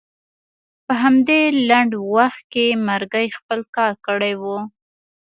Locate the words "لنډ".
1.69-1.91